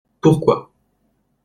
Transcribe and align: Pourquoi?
Pourquoi? 0.19 0.71